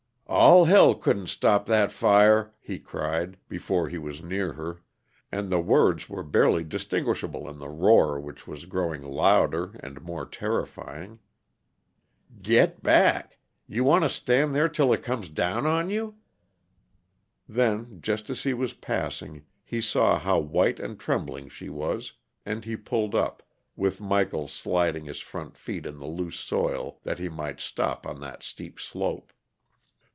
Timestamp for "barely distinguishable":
6.23-7.49